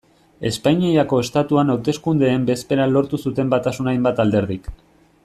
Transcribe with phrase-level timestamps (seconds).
[0.49, 4.73] Espainiako Estatuan hauteskundeen bezperan lortu zuten batasuna hainbat alderdik.